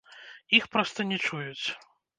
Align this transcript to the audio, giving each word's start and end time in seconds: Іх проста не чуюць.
Іх 0.59 0.63
проста 0.77 0.99
не 1.13 1.17
чуюць. 1.27 1.67